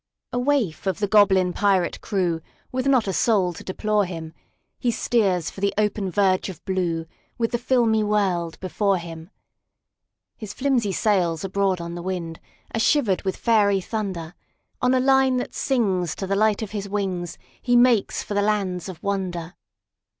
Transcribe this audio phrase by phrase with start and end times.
[0.33, 4.33] A waif of the goblin pirate crew, With not a soul to deplore him,
[4.79, 7.07] He steers for the open verge of blueWith
[7.51, 9.29] the filmy world before him.
[10.35, 12.39] His flimsy sails abroad on the windAre
[12.77, 14.33] shivered with fairy thunder;
[14.81, 18.89] On a line that sings to the light of his wingsHe makes for the lands
[18.89, 19.53] of wonder.